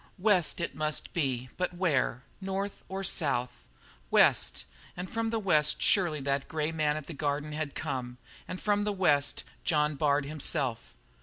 West 0.17 0.59
it 0.59 0.73
must 0.73 1.13
be, 1.13 1.49
but 1.57 1.75
where? 1.75 2.23
North 2.41 2.83
or 2.89 3.03
South? 3.03 3.67
West, 4.09 4.65
and 4.97 5.11
from 5.11 5.29
the 5.29 5.37
West 5.37 5.79
surely 5.79 6.19
that 6.19 6.47
grey 6.47 6.71
man 6.71 6.97
at 6.97 7.05
the 7.05 7.13
Garden 7.13 7.51
had 7.51 7.75
come, 7.75 8.17
and 8.47 8.59
from 8.59 8.83
the 8.83 8.93
West 8.93 9.43
John 9.63 9.93
Bard 9.93 10.25
himself. 10.25 10.95